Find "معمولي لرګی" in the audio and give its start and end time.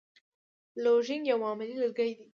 1.43-2.11